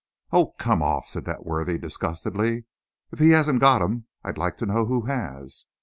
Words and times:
"Oh, 0.31 0.53
come 0.57 0.81
off!" 0.81 1.05
said 1.05 1.25
that 1.25 1.45
worthy 1.45 1.77
disgustedly. 1.77 2.65
"If 3.11 3.19
he 3.19 3.29
hasn't 3.29 3.61
got 3.61 3.83
'em 3.83 4.05
I'd 4.23 4.39
like 4.39 4.57
to 4.57 4.65
know 4.65 4.87
who 4.87 5.01
has!" 5.01 5.65